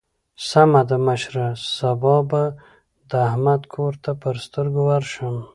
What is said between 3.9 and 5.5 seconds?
ته پر سترګو ورشم.